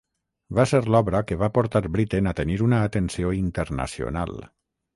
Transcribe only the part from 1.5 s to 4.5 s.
portar Britten a tenir una atenció internacional.